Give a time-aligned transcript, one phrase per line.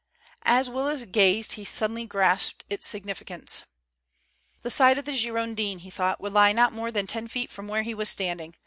[0.47, 3.65] As Willis gazed he suddenly grasped its significance.
[4.63, 7.67] The side of the Girondin, he thought, would lie not more than ten feet from
[7.67, 8.55] where he was standing.